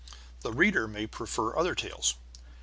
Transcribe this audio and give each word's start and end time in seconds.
The 0.41 0.51
reader 0.51 0.87
may 0.87 1.05
prefer 1.05 1.55
other 1.55 1.75
tales. 1.75 2.15